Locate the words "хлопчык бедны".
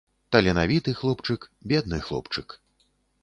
0.99-1.99